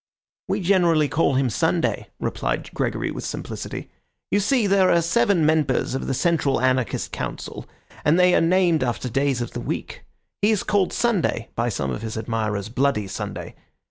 "We 0.47 0.61
generally 0.61 1.07
call 1.07 1.35
him 1.35 1.51
Sunday," 1.51 2.09
replied 2.19 2.73
Gregory 2.73 3.11
with 3.11 3.23
simplicity. 3.23 3.91
"You 4.31 4.39
see, 4.39 4.65
there 4.65 4.89
are 4.89 4.99
seven 4.99 5.45
members 5.45 5.93
of 5.93 6.07
the 6.07 6.15
Central 6.15 6.59
Anarchist 6.59 7.11
Council, 7.11 7.67
and 8.03 8.19
they 8.19 8.33
are 8.33 8.41
named 8.41 8.83
after 8.83 9.09
days 9.09 9.41
of 9.41 9.51
the 9.51 9.61
week. 9.61 10.03
He 10.41 10.49
is 10.49 10.63
called 10.63 10.91
Sunday, 10.91 11.49
by 11.53 11.69
some 11.69 11.91
of 11.91 12.01
his 12.01 12.17
admirers 12.17 12.67
Bloody 12.69 13.05
Sunday. 13.05 13.53